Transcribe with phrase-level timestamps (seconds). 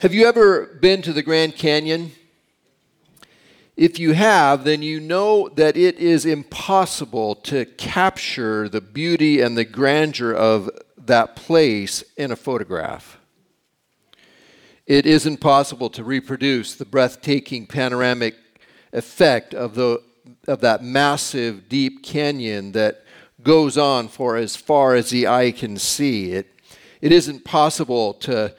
[0.00, 2.12] Have you ever been to the Grand Canyon?
[3.76, 9.58] If you have, then you know that it is impossible to capture the beauty and
[9.58, 13.18] the grandeur of that place in a photograph.
[14.86, 18.36] It isn't possible to reproduce the breathtaking panoramic
[18.92, 20.00] effect of, the,
[20.46, 23.02] of that massive, deep canyon that
[23.42, 26.34] goes on for as far as the eye can see.
[26.34, 26.46] It,
[27.00, 28.54] it isn't possible to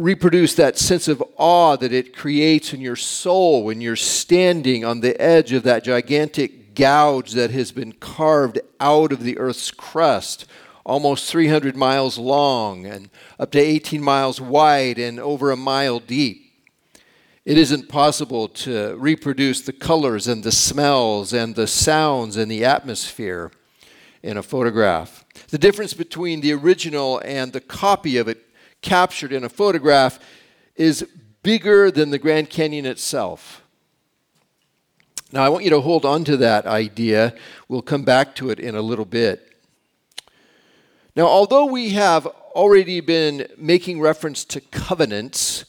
[0.00, 5.00] reproduce that sense of awe that it creates in your soul when you're standing on
[5.00, 10.46] the edge of that gigantic gouge that has been carved out of the earth's crust,
[10.84, 16.46] almost 300 miles long and up to 18 miles wide and over a mile deep.
[17.44, 22.64] It isn't possible to reproduce the colors and the smells and the sounds and the
[22.64, 23.50] atmosphere
[24.22, 25.24] in a photograph.
[25.48, 28.46] The difference between the original and the copy of it
[28.82, 30.18] captured in a photograph
[30.76, 31.06] is
[31.42, 33.62] bigger than the Grand Canyon itself.
[35.32, 37.34] Now, I want you to hold on to that idea.
[37.68, 39.46] We'll come back to it in a little bit.
[41.14, 45.64] Now, although we have already been making reference to covenants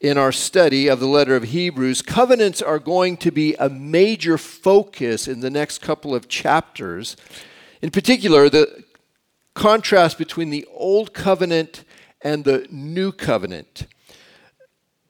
[0.00, 4.36] in our study of the letter of Hebrews, covenants are going to be a major
[4.36, 7.16] focus in the next couple of chapters.
[7.82, 8.84] In particular, the
[9.54, 11.84] contrast between the Old Covenant
[12.24, 13.86] and the new covenant.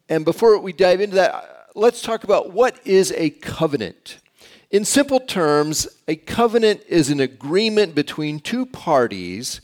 [0.09, 4.19] And before we dive into that, let's talk about what is a covenant.
[4.71, 9.61] In simple terms, a covenant is an agreement between two parties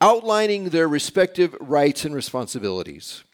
[0.00, 3.24] outlining their respective rights and responsibilities.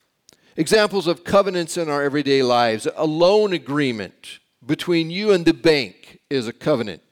[0.56, 6.20] Examples of covenants in our everyday lives a loan agreement between you and the bank
[6.30, 7.02] is a covenant,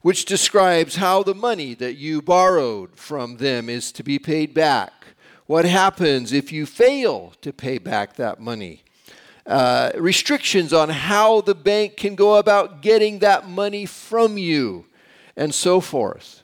[0.00, 5.01] which describes how the money that you borrowed from them is to be paid back
[5.52, 8.82] what happens if you fail to pay back that money?
[9.44, 14.86] Uh, restrictions on how the bank can go about getting that money from you,
[15.36, 16.42] and so forth.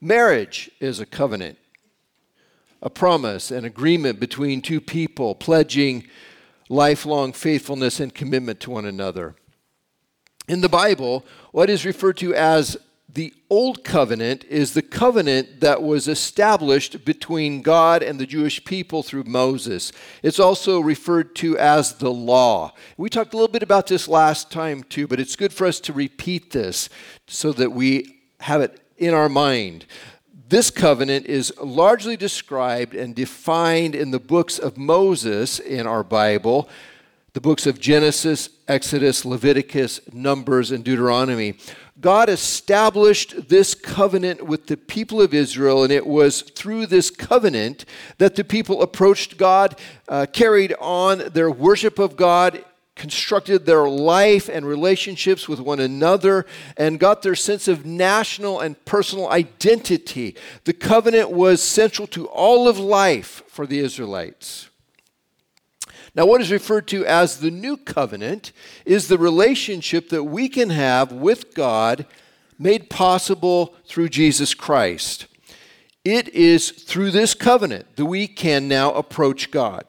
[0.00, 1.56] Marriage is a covenant,
[2.82, 6.02] a promise, an agreement between two people pledging
[6.68, 9.36] lifelong faithfulness and commitment to one another.
[10.48, 12.76] In the Bible, what is referred to as
[13.14, 19.02] the Old Covenant is the covenant that was established between God and the Jewish people
[19.02, 19.92] through Moses.
[20.22, 22.72] It's also referred to as the law.
[22.96, 25.80] We talked a little bit about this last time too, but it's good for us
[25.80, 26.88] to repeat this
[27.26, 29.86] so that we have it in our mind.
[30.48, 36.68] This covenant is largely described and defined in the books of Moses in our Bible
[37.32, 41.54] the books of Genesis, Exodus, Leviticus, Numbers, and Deuteronomy.
[42.00, 47.84] God established this covenant with the people of Israel, and it was through this covenant
[48.18, 52.64] that the people approached God, uh, carried on their worship of God,
[52.96, 58.82] constructed their life and relationships with one another, and got their sense of national and
[58.84, 60.36] personal identity.
[60.64, 64.69] The covenant was central to all of life for the Israelites.
[66.14, 68.52] Now, what is referred to as the new covenant
[68.84, 72.06] is the relationship that we can have with God
[72.58, 75.26] made possible through Jesus Christ.
[76.04, 79.84] It is through this covenant that we can now approach God,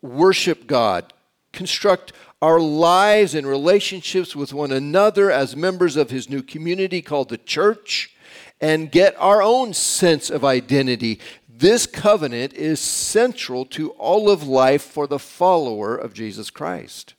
[0.00, 1.12] worship God,
[1.52, 7.28] construct our lives and relationships with one another as members of His new community called
[7.28, 8.14] the church,
[8.60, 11.20] and get our own sense of identity
[11.58, 17.14] this covenant is central to all of life for the follower of Jesus Christ.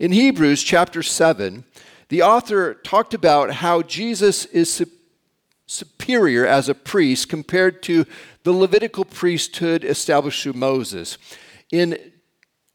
[0.00, 1.64] In Hebrews chapter 7,
[2.08, 4.86] the author talked about how Jesus is su-
[5.66, 8.06] superior as a priest compared to
[8.42, 11.16] the Levitical priesthood established through Moses.
[11.70, 11.96] In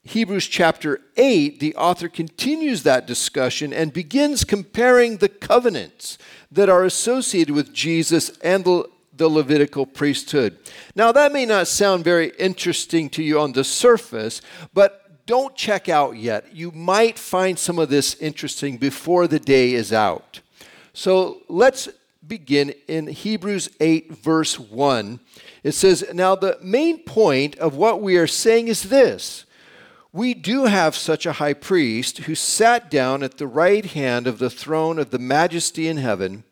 [0.04, 6.18] Hebrews chapter 8, the author continues that discussion and begins comparing the covenants
[6.50, 8.88] that are associated with Jesus and the
[9.18, 10.58] the Levitical priesthood.
[10.96, 14.42] Now, that may not sound very interesting to you on the surface,
[14.74, 16.54] but don't check out yet.
[16.54, 20.42] You might find some of this interesting before the day is out.
[20.94, 21.90] So let's
[22.28, 25.20] begin in Hebrews 8, verse 1.
[25.64, 29.46] It says, Now, the main point of what we are saying is this.
[30.14, 34.40] We do have such a high priest who sat down at the right hand of
[34.40, 36.46] the throne of the majesty in heaven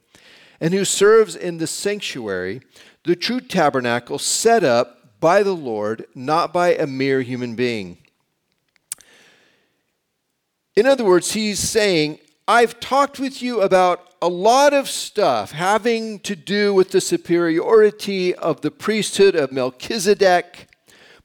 [0.63, 2.62] and who serves in the sanctuary,
[3.04, 7.98] the true tabernacle set up by the Lord, not by a mere human being.
[10.77, 16.19] In other words, he's saying, I've talked with you about a lot of stuff having
[16.19, 20.69] to do with the superiority of the priesthood of Melchizedek,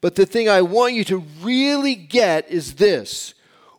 [0.01, 3.35] But the thing I want you to really get is this.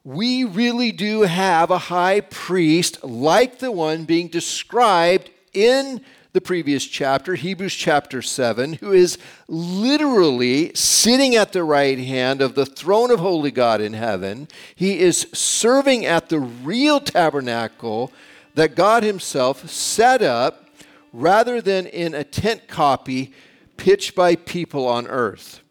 [0.06, 6.02] We really do have a high priest like the one being described in
[6.32, 9.18] the previous chapter, Hebrews chapter 7, who is
[9.48, 14.48] literally sitting at the right hand of the throne of holy God in heaven.
[14.76, 18.14] He is serving at the real tabernacle
[18.54, 20.70] that God Himself set up
[21.12, 23.34] rather than in a tent copy
[23.78, 25.62] pitched by people on earth.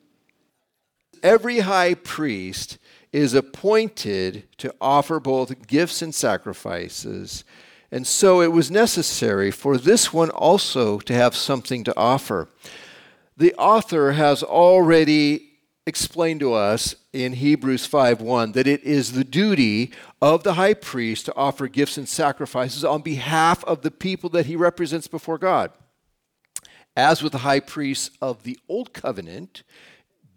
[1.23, 2.79] Every high priest
[3.13, 7.45] is appointed to offer both gifts and sacrifices
[7.90, 12.49] and so it was necessary for this one also to have something to offer.
[13.37, 15.49] The author has already
[15.87, 19.90] explained to us in Hebrews 5:1 that it is the duty
[20.20, 24.46] of the high priest to offer gifts and sacrifices on behalf of the people that
[24.46, 25.73] he represents before God.
[26.94, 29.62] As with the high priests of the old covenant,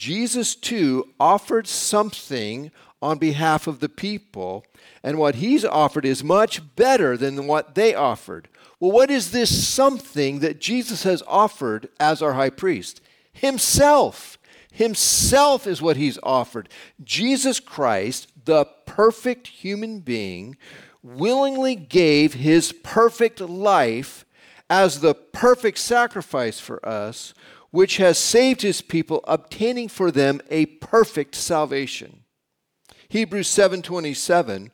[0.02, 2.72] Jesus too offered something
[3.04, 4.66] on behalf of the people,
[5.04, 8.48] and what he's offered is much better than what they offered.
[8.80, 13.00] Well, what is this something that Jesus has offered as our high priest?
[13.32, 14.40] Himself.
[14.72, 16.68] Himself is what he's offered.
[17.04, 20.58] Jesus Christ, the perfect human being,
[21.04, 24.26] willingly gave his perfect life
[24.68, 27.36] as the perfect sacrifice for us,
[27.72, 32.24] which has saved his people, obtaining for them a perfect salvation.
[33.10, 34.72] Hebrews 7:27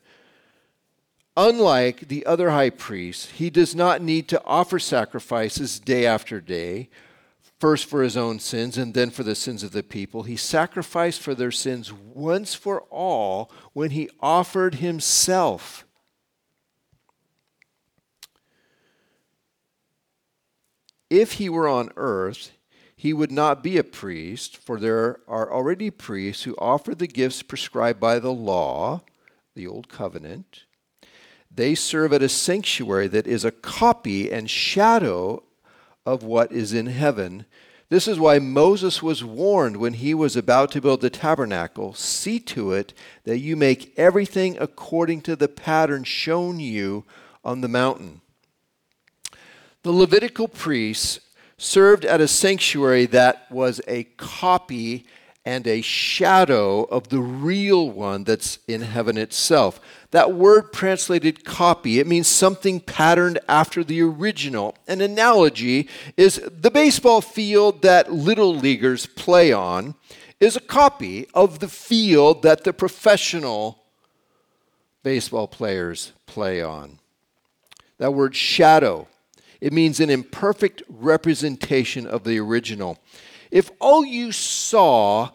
[1.40, 6.90] Unlike the other high priests, he does not need to offer sacrifices day after day,
[7.60, 10.24] first for his own sins and then for the sins of the people.
[10.24, 15.86] He sacrificed for their sins once for all when he offered himself.
[21.12, 22.56] If he were on earth,
[22.98, 27.44] he would not be a priest, for there are already priests who offer the gifts
[27.44, 29.04] prescribed by the law,
[29.56, 30.64] the Old Covenant.
[31.54, 35.44] They serve at a sanctuary that is a copy and shadow
[36.08, 37.46] of what is in heaven.
[37.90, 42.40] This is why Moses was warned when he was about to build the tabernacle see
[42.40, 42.96] to it
[43.26, 47.06] that you make everything according to the pattern shown you
[47.46, 48.22] on the mountain.
[49.84, 51.20] The Levitical priests
[51.57, 55.06] served at a sanctuary that was a copy
[55.44, 59.80] and a shadow of the real one that's in heaven itself.
[60.12, 64.75] That word translated copy, it means something patterned after the original.
[64.88, 65.88] An analogy
[66.18, 69.95] is the baseball field that little leaguers play on
[70.39, 73.83] is a copy of the field that the professional
[75.01, 77.00] baseball players play on.
[77.98, 79.07] That word shadow
[79.62, 82.98] it means an imperfect representation of the original.
[83.51, 85.30] If all you saw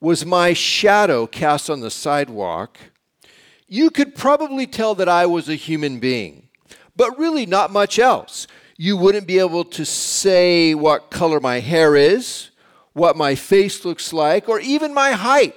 [0.00, 2.78] was my shadow cast on the sidewalk,
[3.68, 6.48] you could probably tell that I was a human being,
[6.96, 8.46] but really not much else.
[8.76, 12.50] You wouldn't be able to say what color my hair is,
[12.92, 15.54] what my face looks like, or even my height.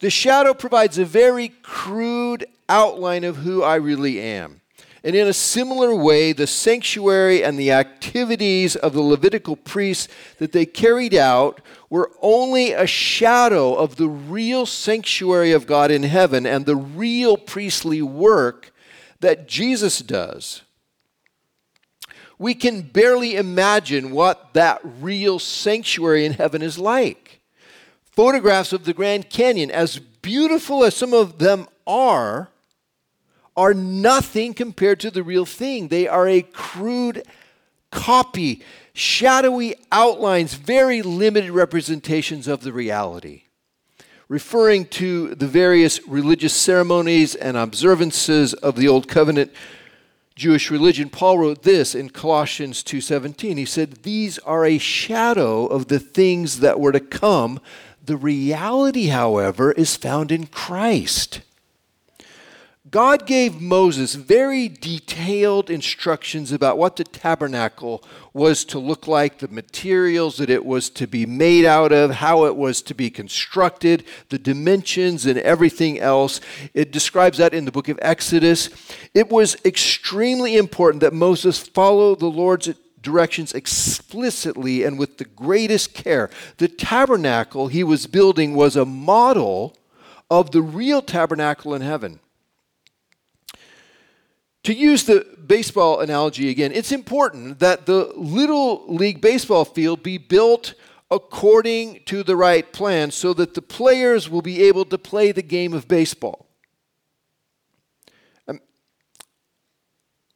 [0.00, 4.60] The shadow provides a very crude outline of who I really am.
[5.08, 10.06] And in a similar way, the sanctuary and the activities of the Levitical priests
[10.36, 16.02] that they carried out were only a shadow of the real sanctuary of God in
[16.02, 18.70] heaven and the real priestly work
[19.20, 20.60] that Jesus does.
[22.38, 27.40] We can barely imagine what that real sanctuary in heaven is like.
[28.02, 32.50] Photographs of the Grand Canyon, as beautiful as some of them are,
[33.58, 35.88] are nothing compared to the real thing.
[35.88, 37.24] They are a crude
[37.90, 38.62] copy,
[38.92, 43.42] shadowy outlines, very limited representations of the reality.
[44.28, 49.50] Referring to the various religious ceremonies and observances of the Old Covenant
[50.36, 53.56] Jewish religion, Paul wrote this in Colossians 2:17.
[53.56, 57.58] He said, "These are a shadow of the things that were to come.
[58.04, 61.40] The reality, however, is found in Christ."
[62.90, 69.48] God gave Moses very detailed instructions about what the tabernacle was to look like, the
[69.48, 74.04] materials that it was to be made out of, how it was to be constructed,
[74.28, 76.40] the dimensions, and everything else.
[76.72, 78.70] It describes that in the book of Exodus.
[79.12, 82.70] It was extremely important that Moses follow the Lord's
[83.02, 86.30] directions explicitly and with the greatest care.
[86.58, 89.76] The tabernacle he was building was a model
[90.30, 92.20] of the real tabernacle in heaven.
[94.68, 100.18] To use the baseball analogy again, it's important that the Little League baseball field be
[100.18, 100.74] built
[101.10, 105.40] according to the right plan so that the players will be able to play the
[105.40, 106.50] game of baseball.
[108.46, 108.60] Um,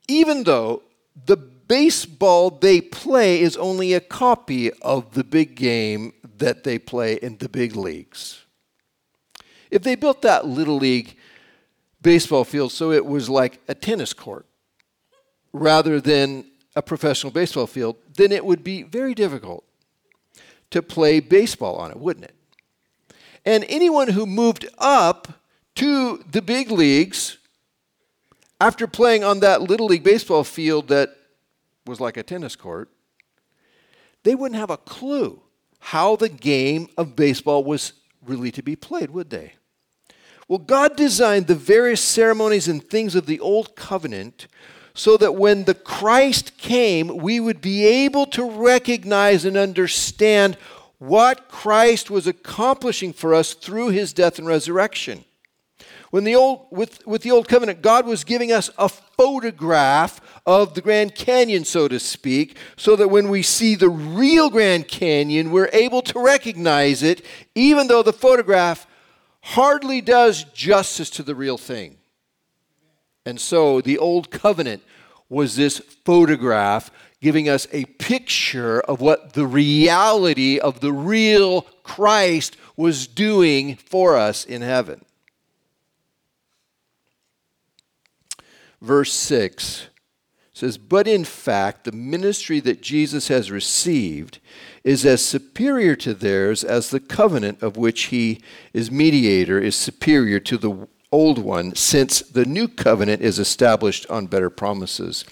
[0.09, 0.83] even though
[1.27, 7.17] the baseball they play is only a copy of the big game that they play
[7.17, 8.47] in the big leagues.
[9.71, 11.19] If they built that little league
[12.03, 14.47] baseball field so it was like a tennis court
[15.53, 16.45] rather than
[16.75, 19.65] a professional baseball field, then it would be very difficult
[20.71, 22.35] to play baseball on it, wouldn't it?
[23.45, 25.41] And anyone who moved up
[25.75, 27.39] to the big leagues
[28.61, 31.17] after playing on that little league baseball field that
[31.85, 32.89] was like a tennis court,
[34.23, 35.43] they wouldn't have a clue
[35.81, 37.93] how the game of baseball was
[38.25, 39.55] really to be played, would they?
[40.49, 44.49] Well, God designed the various ceremonies and things of the old covenant
[44.95, 50.57] so that when the Christ came, we would be able to recognize and understand
[50.99, 55.25] what Christ was accomplishing for us through his death and resurrection.
[56.11, 60.75] When the old, with, with the old covenant, God was giving us a photograph of
[60.75, 65.51] the Grand Canyon, so to speak, so that when we see the real Grand Canyon,
[65.51, 68.87] we're able to recognize it, even though the photograph
[69.43, 71.99] hardly does justice to the real thing.
[73.25, 74.83] And so the Old Covenant
[75.29, 82.57] was this photograph giving us a picture of what the reality of the real Christ
[82.77, 85.05] was doing for us in heaven.
[88.81, 89.87] Verse 6
[90.53, 94.41] says, But in fact, the ministry that Jesus has received
[94.85, 98.41] is as superior to theirs as the covenant of which he
[98.73, 104.27] is mediator is superior to the old one, since the new covenant is established on
[104.27, 105.25] better promises.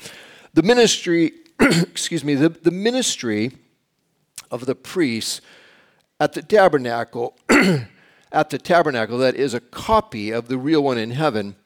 [0.53, 3.53] The ministry, excuse me, the, the ministry
[4.51, 5.41] of the priests
[6.21, 7.37] at the tabernacle,
[8.33, 11.57] at the tabernacle that is a copy of the real one in heaven,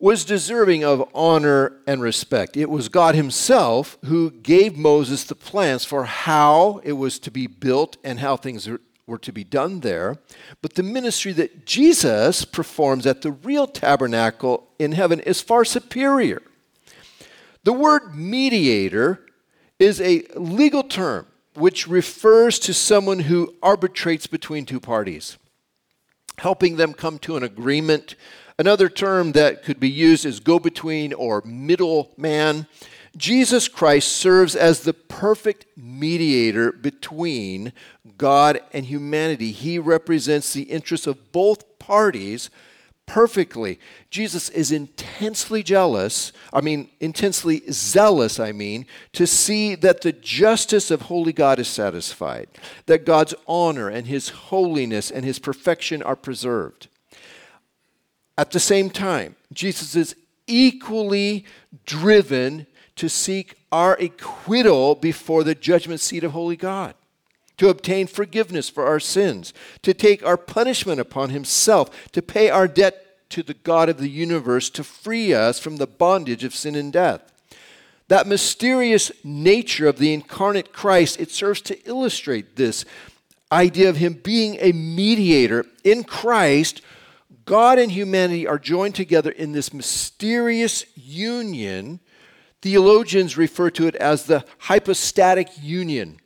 [0.00, 2.56] was deserving of honor and respect.
[2.56, 7.46] It was God Himself who gave Moses the plans for how it was to be
[7.46, 8.68] built and how things
[9.06, 10.18] were to be done there.
[10.62, 16.42] But the ministry that Jesus performs at the real tabernacle in heaven is far superior.
[17.64, 19.26] The word mediator
[19.78, 25.38] is a legal term which refers to someone who arbitrates between two parties,
[26.38, 28.14] helping them come to an agreement.
[28.58, 32.66] Another term that could be used is go between or middleman.
[33.16, 37.72] Jesus Christ serves as the perfect mediator between
[38.16, 39.52] God and humanity.
[39.52, 42.50] He represents the interests of both parties
[43.06, 43.80] perfectly.
[44.10, 50.90] Jesus is intensely jealous, I mean, intensely zealous, I mean, to see that the justice
[50.90, 52.48] of holy God is satisfied,
[52.86, 56.88] that God's honor and his holiness and his perfection are preserved.
[58.38, 60.14] At the same time, Jesus is
[60.46, 61.44] equally
[61.84, 66.94] driven to seek our acquittal before the judgment seat of holy God,
[67.56, 69.52] to obtain forgiveness for our sins,
[69.82, 74.08] to take our punishment upon himself, to pay our debt to the God of the
[74.08, 77.32] universe, to free us from the bondage of sin and death.
[78.06, 82.84] That mysterious nature of the incarnate Christ, it serves to illustrate this
[83.50, 86.82] idea of him being a mediator in Christ.
[87.48, 92.00] God and humanity are joined together in this mysterious union
[92.60, 96.18] Theologians refer to it as the hypostatic union.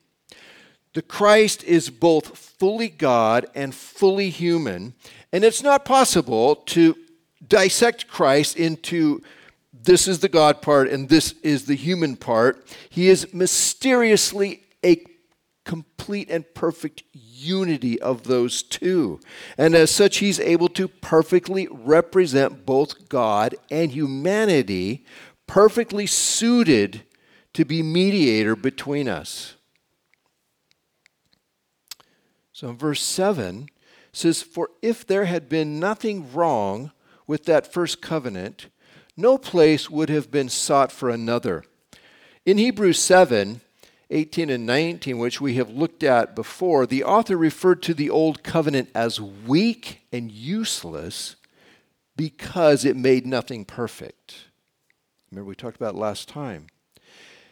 [0.95, 4.95] The Christ is both fully God and fully human,
[5.33, 6.97] and it's not possible to
[7.47, 9.23] dissect Christ into
[9.73, 12.64] this is the God part and this is the human part.
[12.88, 14.97] He is mysteriously a
[15.64, 19.21] complete and perfect unity of those two.
[19.57, 25.04] And as such, he's able to perfectly represent both God and humanity
[25.47, 27.02] perfectly suited
[27.52, 29.54] to be mediator between us.
[32.52, 33.69] So in verse 7
[34.12, 36.92] says, For if there had been nothing wrong
[37.26, 38.69] with that first covenant,
[39.16, 41.64] no place would have been sought for another.
[42.47, 43.61] In Hebrews 7,
[44.12, 48.42] 18 and 19, which we have looked at before, the author referred to the old
[48.42, 51.37] covenant as weak and useless
[52.14, 54.47] because it made nothing perfect.
[55.31, 56.66] Remember, we talked about last time.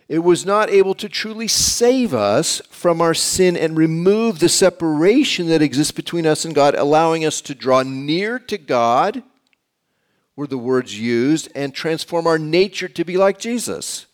[0.06, 5.46] It was not able to truly save us from our sin and remove the separation
[5.46, 9.22] that exists between us and God, allowing us to draw near to God,
[10.34, 14.06] were the words used, and transform our nature to be like Jesus.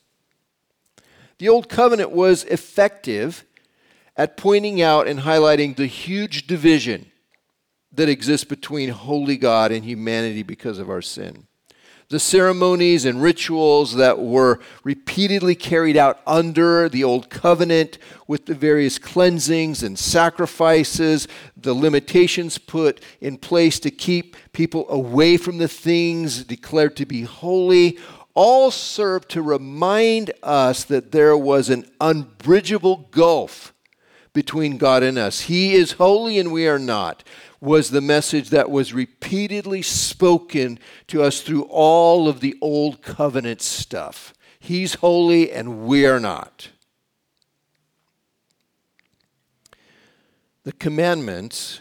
[1.38, 3.44] The old covenant was effective
[4.16, 7.10] at pointing out and highlighting the huge division
[7.92, 11.46] that exists between holy God and humanity because of our sin.
[12.08, 18.54] The ceremonies and rituals that were repeatedly carried out under the old covenant with the
[18.54, 21.26] various cleansings and sacrifices,
[21.56, 27.22] the limitations put in place to keep people away from the things declared to be
[27.22, 27.98] holy,
[28.36, 33.72] all serve to remind us that there was an unbridgeable gulf
[34.32, 35.40] between God and us.
[35.40, 37.24] He is holy and we are not
[37.60, 43.62] was the message that was repeatedly spoken to us through all of the old covenant
[43.62, 44.34] stuff.
[44.60, 46.68] He's holy and we are not.
[50.64, 51.80] The commandments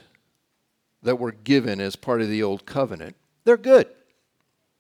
[1.04, 3.88] that were given as part of the old covenant, they're good.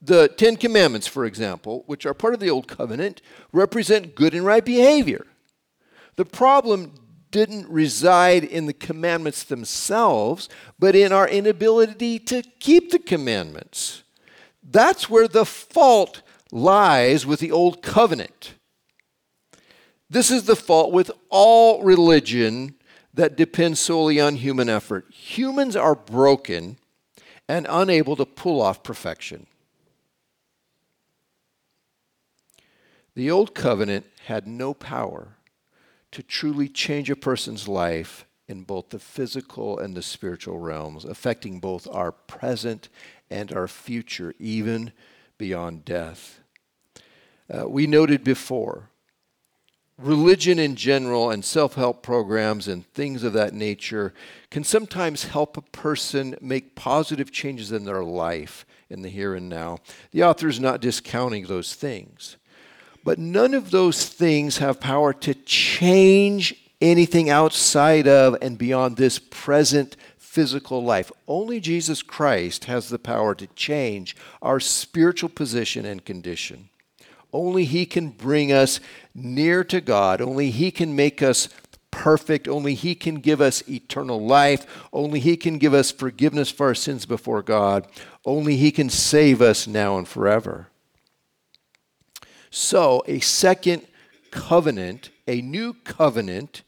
[0.05, 4.45] The Ten Commandments, for example, which are part of the Old Covenant, represent good and
[4.45, 5.25] right behavior.
[6.15, 6.93] The problem
[7.31, 10.47] didn't reside in the commandments themselves,
[10.77, 14.03] but in our inability to keep the commandments.
[14.63, 16.21] That's where the fault
[16.51, 18.53] lies with the old covenant.
[20.07, 22.75] This is the fault with all religion
[23.13, 25.11] that depends solely on human effort.
[25.11, 26.77] Humans are broken
[27.49, 29.47] and unable to pull off perfection.
[33.15, 35.37] The old covenant had no power
[36.11, 41.59] to truly change a person's life in both the physical and the spiritual realms, affecting
[41.59, 42.89] both our present
[43.29, 44.91] and our future, even
[45.37, 46.41] beyond death.
[47.49, 48.89] Uh, we noted before,
[49.97, 54.13] religion in general and self help programs and things of that nature
[54.51, 59.49] can sometimes help a person make positive changes in their life in the here and
[59.49, 59.79] now.
[60.11, 62.37] The author is not discounting those things.
[63.05, 69.19] But none of those things have power to change anything outside of and beyond this
[69.19, 71.11] present physical life.
[71.27, 76.69] Only Jesus Christ has the power to change our spiritual position and condition.
[77.31, 78.79] Only He can bring us
[79.13, 80.19] near to God.
[80.19, 81.47] Only He can make us
[81.91, 82.47] perfect.
[82.47, 84.65] Only He can give us eternal life.
[84.91, 87.87] Only He can give us forgiveness for our sins before God.
[88.25, 90.69] Only He can save us now and forever.
[92.57, 93.85] So, a second
[94.31, 96.61] covenant, a new covenant,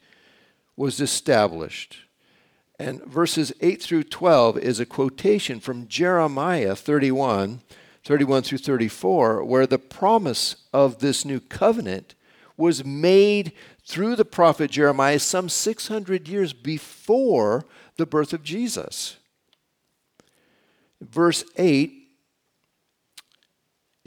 [0.76, 2.00] was established.
[2.78, 7.62] And verses 8 through 12 is a quotation from Jeremiah 31,
[8.04, 12.14] 31 through 34, where the promise of this new covenant
[12.58, 17.64] was made through the prophet Jeremiah some 600 years before
[17.96, 19.16] the birth of Jesus.
[21.00, 21.97] Verse 8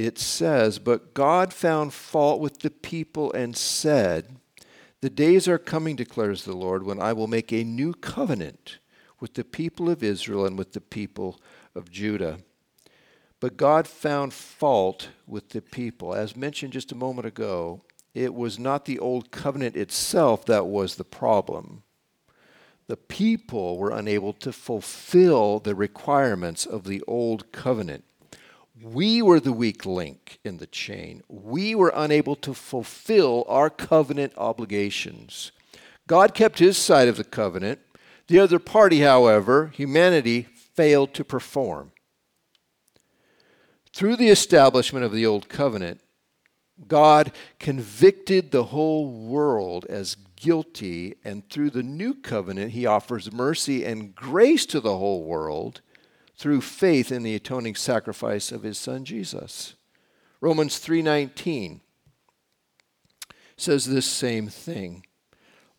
[0.05, 4.37] it says, But God found fault with the people and said,
[5.01, 8.79] The days are coming, declares the Lord, when I will make a new covenant
[9.19, 11.39] with the people of Israel and with the people
[11.75, 12.39] of Judah.
[13.39, 16.13] But God found fault with the people.
[16.13, 17.81] As mentioned just a moment ago,
[18.13, 21.83] it was not the old covenant itself that was the problem.
[22.87, 28.03] The people were unable to fulfill the requirements of the old covenant.
[28.83, 31.21] We were the weak link in the chain.
[31.29, 35.51] We were unable to fulfill our covenant obligations.
[36.07, 37.79] God kept his side of the covenant.
[38.27, 41.91] The other party, however, humanity, failed to perform.
[43.93, 46.01] Through the establishment of the Old Covenant,
[46.87, 53.83] God convicted the whole world as guilty, and through the New Covenant, He offers mercy
[53.83, 55.81] and grace to the whole world
[56.41, 59.75] through faith in the atoning sacrifice of his son Jesus.
[60.41, 61.81] Romans 3:19
[63.55, 65.05] says this same thing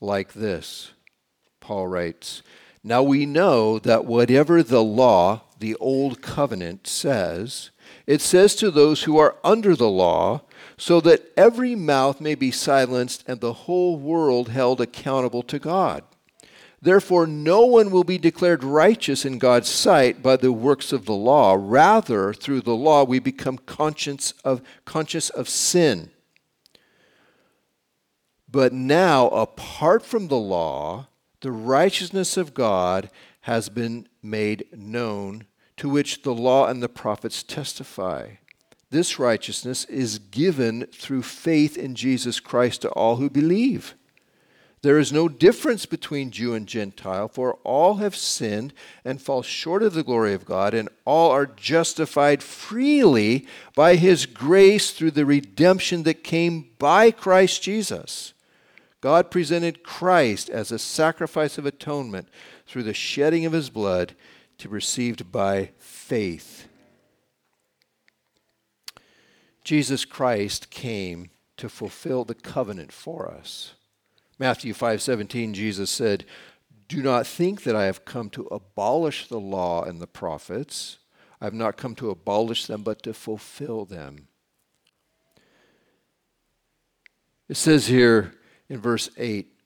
[0.01, 0.93] like this.
[1.59, 2.43] Paul writes,
[2.85, 7.71] "Now we know that whatever the law, the old covenant says,
[8.07, 10.43] it says to those who are under the law,
[10.79, 16.05] so that every mouth may be silenced and the whole world held accountable to God."
[16.85, 21.15] Therefore, no one will be declared righteous in God's sight by the works of the
[21.15, 21.57] law.
[21.57, 26.11] Rather, through the law, we become conscious of, conscious of sin.
[28.51, 31.07] But now, apart from the law,
[31.41, 33.11] the righteousness of God
[33.43, 38.31] has been made known, to which the law and the prophets testify.
[38.91, 43.95] This righteousness is given through faith in Jesus Christ to all who believe.
[44.83, 49.81] There is no difference between Jew and Gentile, for all have sinned and fall short
[49.85, 55.25] of the glory of God, and all are justified freely by his grace through the
[55.25, 58.35] redemption that came by Christ Jesus.
[59.01, 62.29] God presented Christ as a sacrifice of atonement
[62.67, 64.17] through the shedding of his blood
[64.59, 66.67] to be received by faith.
[69.63, 73.75] Jesus Christ came to fulfill the covenant for us.
[74.43, 76.27] Matthew 5:17 Jesus said,
[76.89, 80.99] "Do not think that I have come to abolish the law and the prophets.
[81.41, 84.27] I have not come to abolish them but to fulfill them."
[87.49, 88.35] It says here
[88.69, 89.61] in verse 8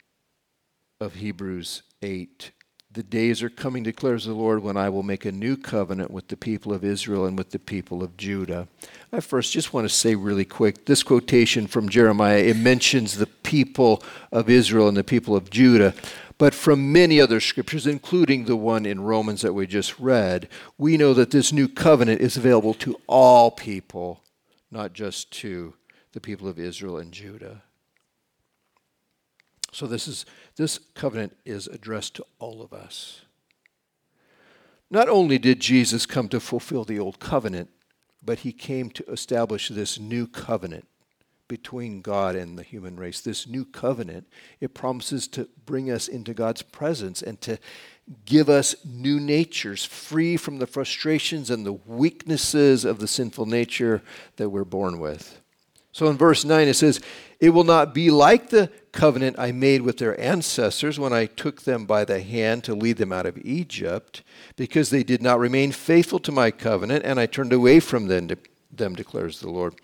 [1.01, 2.53] of Hebrews 8
[2.97, 6.29] the days are coming, declares the Lord, when I will make a new covenant with
[6.29, 8.69] the people of Israel and with the people of Judah.
[9.13, 13.27] I first just want to say really quick this quotation from Jeremiah, it mentions the
[13.27, 15.93] people of Israel and the people of Judah.
[16.39, 20.97] But from many other scriptures, including the one in Romans that we just read, we
[20.97, 24.23] know that this new covenant is available to all people,
[24.71, 25.75] not just to
[26.13, 27.63] the people of Israel and Judah.
[29.77, 30.25] So this is
[30.57, 33.21] this covenant is addressed to all of us.
[34.91, 37.69] Not only did Jesus come to fulfill the old covenant,
[38.25, 40.89] but he came to establish this new covenant
[41.47, 43.21] between God and the human race.
[43.21, 44.27] This new covenant,
[44.63, 47.59] it promises to bring us into God's presence and to
[48.25, 54.01] give us new natures free from the frustrations and the weaknesses of the sinful nature
[54.37, 55.39] that we're born with.
[55.97, 57.01] So in verse 9 it says,
[57.41, 61.63] It will not be like the covenant I made with their ancestors when I took
[61.63, 64.23] them by the hand to lead them out of Egypt,
[64.57, 68.31] because they did not remain faithful to my covenant, and I turned away from them,
[68.73, 69.75] them declares the Lord.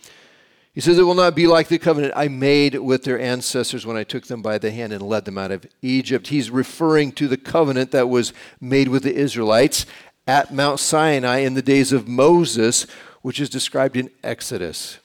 [0.73, 3.99] He says, It will not be like the covenant I made with their ancestors when
[3.99, 6.29] I took them by the hand and led them out of Egypt.
[6.29, 9.85] He's referring to the covenant that was made with the Israelites
[10.27, 12.87] at Mount Sinai in the days of Moses,
[13.21, 14.99] which is described in Exodus.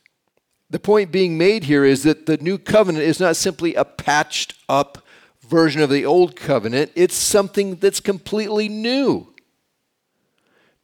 [0.69, 4.53] The point being made here is that the new covenant is not simply a patched
[4.67, 5.03] up
[5.41, 9.33] version of the old covenant, it's something that's completely new.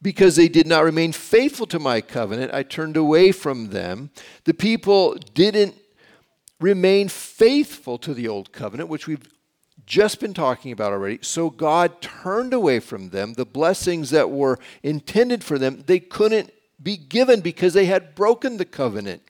[0.00, 4.10] Because they did not remain faithful to my covenant, I turned away from them.
[4.44, 5.74] The people didn't
[6.60, 9.28] remain faithful to the old covenant, which we've
[9.86, 11.18] just been talking about already.
[11.20, 13.34] So God turned away from them.
[13.34, 16.50] The blessings that were intended for them, they couldn't
[16.82, 19.22] be given because they had broken the covenant.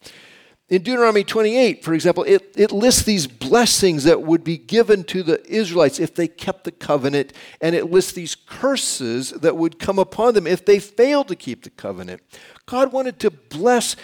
[0.71, 5.23] In Deuteronomy 28, for example, it, it lists these blessings that would be given to
[5.23, 9.99] the Israelites if they kept the covenant, and it lists these curses that would come
[9.99, 12.23] upon them if they failed to keep the covenant.
[12.65, 13.95] God wanted to bless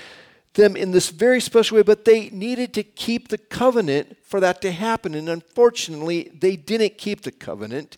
[0.54, 4.60] them in this very special way, but they needed to keep the covenant for that
[4.60, 5.14] to happen.
[5.14, 7.96] And unfortunately, they didn't keep the covenant.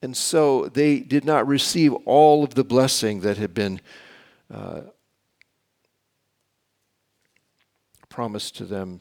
[0.00, 3.80] And so they did not receive all of the blessing that had been
[4.52, 4.82] uh,
[8.12, 9.00] promise to them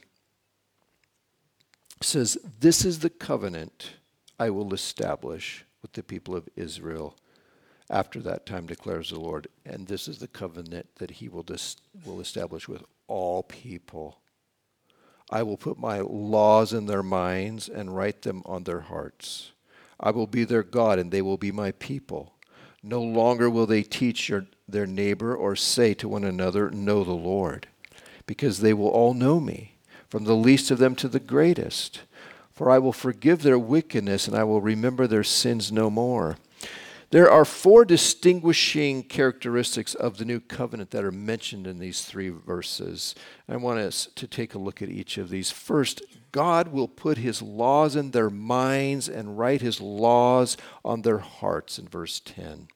[1.99, 3.91] says, This is the covenant
[4.39, 7.17] I will establish with the people of Israel
[7.89, 9.47] after that time, declares the Lord.
[9.65, 14.21] And this is the covenant that he will, dis- will establish with all people.
[15.29, 19.51] I will put my laws in their minds and write them on their hearts.
[19.99, 22.33] I will be their God, and they will be my people.
[22.81, 27.11] No longer will they teach your, their neighbor or say to one another, Know the
[27.11, 27.67] Lord
[28.31, 29.75] because they will all know me,
[30.07, 32.03] from the least of them to the greatest.
[32.53, 36.37] For I will forgive their wickedness, and I will remember their sins no more.
[37.09, 42.29] There are four distinguishing characteristics of the new covenant that are mentioned in these three
[42.29, 43.15] verses.
[43.49, 45.51] I want us to take a look at each of these.
[45.51, 51.17] First, God will put his laws in their minds and write his laws on their
[51.17, 52.69] hearts in verse 10.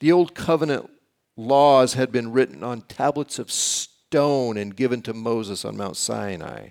[0.00, 0.88] The old covenant
[1.36, 5.96] laws had been written on tablets of stone stone and given to Moses on Mount
[5.96, 6.68] Sinai.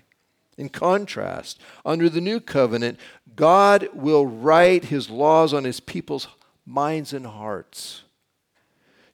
[0.56, 2.98] In contrast, under the new covenant,
[3.36, 6.26] God will write his laws on his people's
[6.66, 8.02] minds and hearts.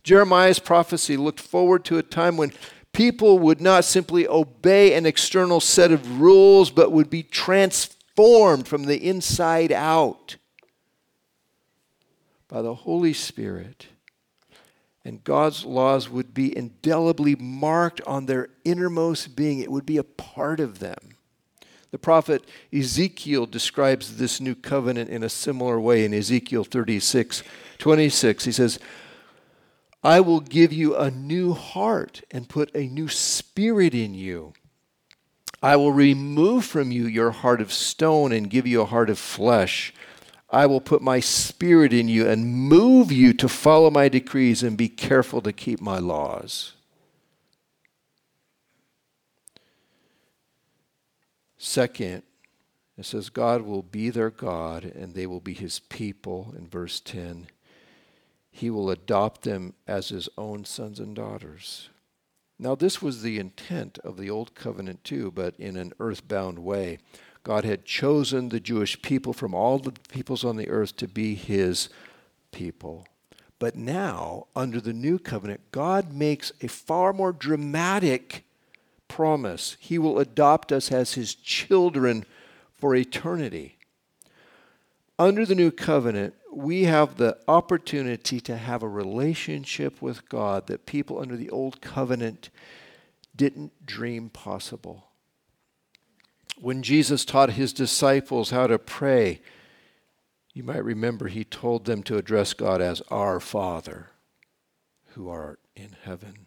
[0.03, 2.53] Jeremiah's prophecy looked forward to a time when
[2.95, 8.85] people would not simply obey an external set of rules, but would be transformed from
[8.85, 10.37] the inside out
[12.49, 13.89] by the Holy Spirit
[15.05, 19.61] and God's laws would be indelibly marked on their innermost being.
[19.61, 21.17] It would be a part of them.
[21.91, 27.43] The prophet Ezekiel describes this new covenant in a similar way in Ezekiel 36
[27.79, 28.45] 26.
[28.45, 28.79] He says,
[30.03, 34.55] I will give you a new heart and put a new spirit in you.
[35.63, 39.19] I will remove from you your heart of stone and give you a heart of
[39.19, 39.95] flesh.
[40.55, 44.77] I will put my spirit in you and move you to follow my decrees and
[44.77, 46.75] be careful to keep my laws.
[51.59, 52.23] Second,
[52.97, 57.01] It says, God will be their God and they will be his people in verse
[57.01, 57.49] 10.
[58.53, 61.89] He will adopt them as his own sons and daughters.
[62.57, 66.99] Now, this was the intent of the Old Covenant too, but in an earthbound way.
[67.45, 71.35] God had chosen the Jewish people from all the peoples on the earth to be
[71.35, 71.91] his
[72.51, 73.07] people.
[73.59, 78.45] But now, under the new covenant, God makes a far more dramatic
[79.09, 79.77] promise.
[79.79, 82.25] He will adopt us as his children
[82.73, 83.77] for eternity.
[85.19, 90.87] Under the new covenant, we have the opportunity to have a relationship with God that
[90.87, 92.51] people under the old covenant
[93.37, 95.09] didn't dream possible.
[96.61, 99.41] When Jesus taught his disciples how to pray,
[100.53, 104.11] you might remember he told them to address God as our Father
[105.15, 106.47] who art in heaven.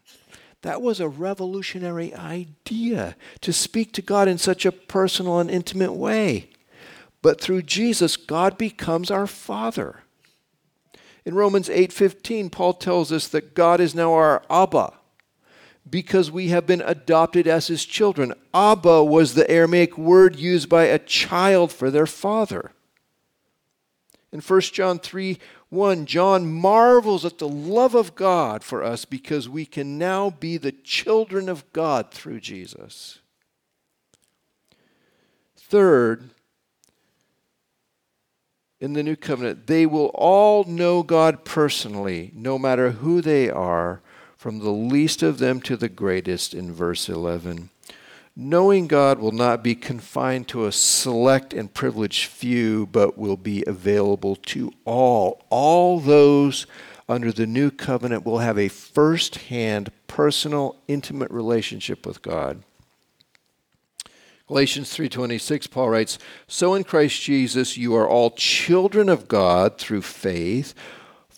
[0.62, 5.92] That was a revolutionary idea to speak to God in such a personal and intimate
[5.92, 6.50] way.
[7.22, 10.02] But through Jesus, God becomes our Father.
[11.24, 14.97] In Romans 8:15, Paul tells us that God is now our Abba
[15.90, 18.34] because we have been adopted as his children.
[18.52, 22.72] Abba was the Aramaic word used by a child for their father.
[24.32, 25.38] In 1 John 3
[25.70, 30.56] 1, John marvels at the love of God for us because we can now be
[30.56, 33.18] the children of God through Jesus.
[35.56, 36.30] Third,
[38.80, 44.00] in the new covenant, they will all know God personally, no matter who they are,
[44.38, 47.70] from the least of them to the greatest, in verse 11.
[48.36, 53.64] Knowing God will not be confined to a select and privileged few, but will be
[53.66, 55.44] available to all.
[55.50, 56.66] All those
[57.08, 62.62] under the new covenant will have a first hand, personal, intimate relationship with God.
[64.46, 70.02] Galatians 3:26 Paul writes, "So in Christ Jesus you are all children of God through
[70.02, 70.74] faith,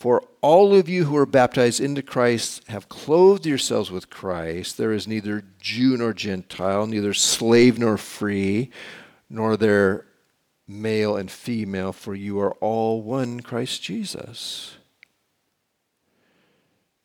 [0.01, 4.75] for all of you who are baptized into Christ have clothed yourselves with Christ.
[4.75, 8.71] There is neither Jew nor Gentile, neither slave nor free,
[9.29, 10.07] nor there
[10.67, 14.75] male and female, for you are all one Christ Jesus.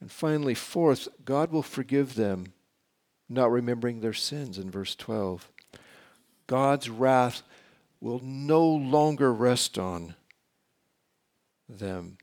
[0.01, 2.55] And finally, fourth, God will forgive them,
[3.29, 5.51] not remembering their sins in verse 12.
[6.47, 7.43] God's wrath
[8.01, 10.15] will no longer rest on
[11.69, 12.17] them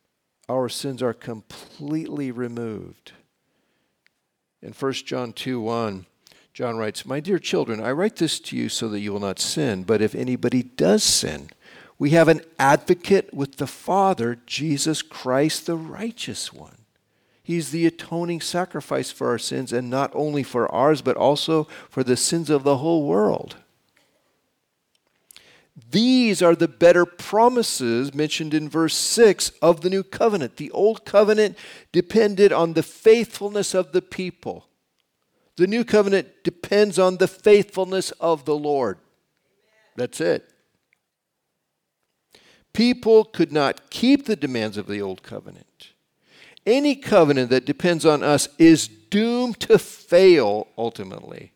[0.49, 3.13] our sins are completely removed.
[4.62, 6.06] In 1 John 2 1,
[6.53, 9.39] John writes, My dear children, I write this to you so that you will not
[9.39, 11.49] sin, but if anybody does sin,
[11.97, 16.77] we have an advocate with the Father, Jesus Christ, the righteous one.
[17.41, 22.03] He's the atoning sacrifice for our sins, and not only for ours, but also for
[22.03, 23.58] the sins of the whole world.
[25.76, 30.58] These are the better promises mentioned in verse 6 of the new covenant.
[30.58, 31.58] The old covenant
[31.92, 34.68] depended on the faithfulness of the people.
[35.58, 39.00] The new covenant depends on the faithfulness of the Lord.
[39.96, 40.48] That's it.
[42.74, 45.94] People could not keep the demands of the old covenant.
[46.66, 51.52] Any covenant that depends on us is doomed to fail ultimately.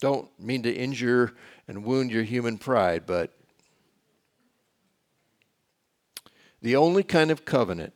[0.00, 1.34] Don't mean to injure
[1.66, 3.32] and wound your human pride, but
[6.60, 7.92] the only kind of covenant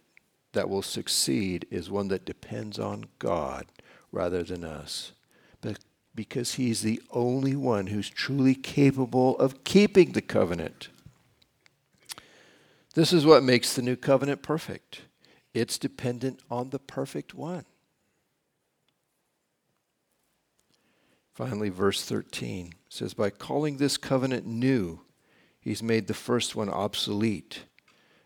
[0.52, 3.66] that will succeed is one that depends on God
[4.12, 5.12] rather than us.
[5.60, 5.78] But
[6.14, 10.88] because He's the only one who's truly capable of keeping the covenant.
[12.94, 15.02] This is what makes the new covenant perfect.
[15.54, 17.64] It's dependent on the perfect one.
[21.32, 25.00] Finally, verse 13 says, By calling this covenant new,
[25.60, 27.64] he's made the first one obsolete,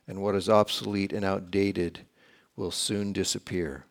[0.06, 2.00] and what is obsolete and outdated
[2.56, 3.84] will soon disappear.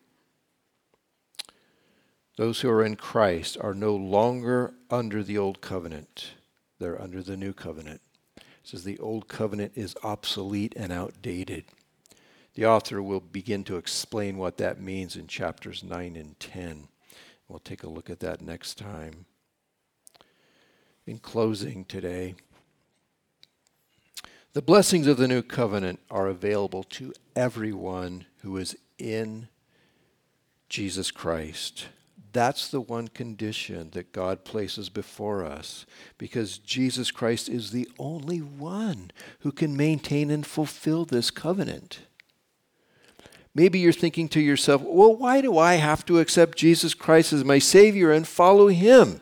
[2.36, 6.32] Those who are in Christ are no longer under the old covenant,
[6.78, 8.00] they're under the new covenant.
[8.36, 11.64] It says the old covenant is obsolete and outdated.
[12.54, 16.88] The author will begin to explain what that means in chapters 9 and 10.
[17.48, 19.26] We'll take a look at that next time.
[21.04, 22.36] In closing today,
[24.52, 29.48] the blessings of the new covenant are available to everyone who is in
[30.68, 31.88] Jesus Christ.
[32.32, 35.86] That's the one condition that God places before us
[36.18, 39.10] because Jesus Christ is the only one
[39.40, 42.00] who can maintain and fulfill this covenant.
[43.54, 47.44] Maybe you're thinking to yourself, well, why do I have to accept Jesus Christ as
[47.44, 49.20] my Savior and follow Him?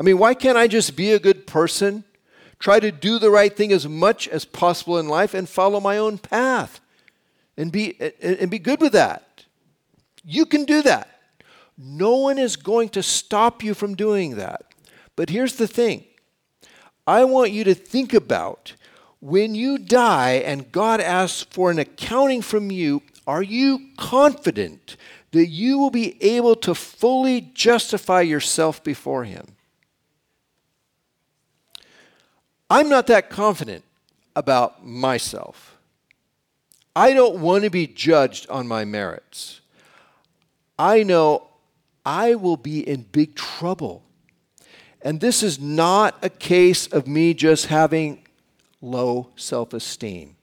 [0.00, 2.04] I mean, why can't I just be a good person
[2.60, 5.96] try to do the right thing as much as possible in life, and follow my
[5.96, 6.78] own path
[7.56, 9.44] and be, and be good with that.
[10.22, 11.08] You can do that.
[11.76, 14.66] No one is going to stop you from doing that.
[15.16, 16.04] But here's the thing
[17.06, 18.74] I want you to think about
[19.20, 24.96] when you die and God asks for an accounting from you, are you confident
[25.32, 29.56] that you will be able to fully justify yourself before Him?
[32.70, 33.84] I'm not that confident
[34.36, 35.76] about myself.
[36.94, 39.60] I don't want to be judged on my merits.
[40.78, 41.48] I know
[42.06, 44.04] I will be in big trouble.
[45.02, 48.22] And this is not a case of me just having
[48.80, 50.36] low self esteem.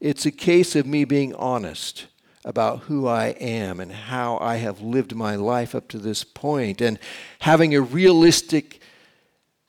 [0.00, 2.06] It's a case of me being honest
[2.44, 6.80] about who I am and how I have lived my life up to this point
[6.80, 6.98] and
[7.40, 8.80] having a realistic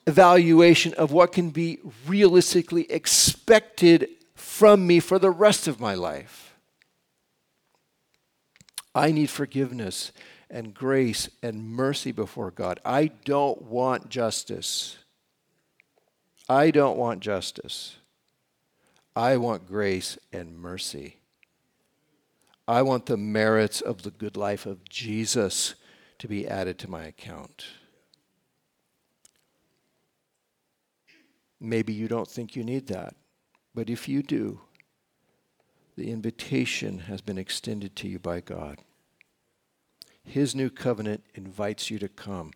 [0.07, 6.55] evaluation of what can be realistically expected from me for the rest of my life.
[8.95, 10.11] I need forgiveness
[10.49, 12.79] and grace and mercy before God.
[12.85, 14.97] I don't want justice.
[16.49, 17.97] I don't want justice.
[19.15, 21.17] I want grace and mercy.
[22.67, 25.75] I want the merits of the good life of Jesus
[26.19, 27.65] to be added to my account.
[31.59, 33.15] Maybe you don't think you need that,
[33.73, 34.61] but if you do,
[35.97, 38.81] the invitation has been extended to you by God.
[40.23, 42.51] His new covenant invites you to come.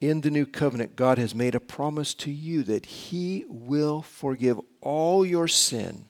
[0.00, 4.58] In the new covenant, God has made a promise to you that He will forgive
[4.80, 6.06] all your sin,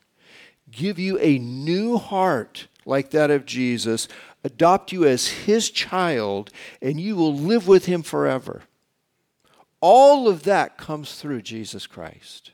[0.71, 4.09] give you a new heart like that of Jesus,
[4.45, 6.51] adopt you as His child,
[6.81, 8.63] and you will live with Him forever.
[9.81, 12.53] All of that comes through Jesus Christ.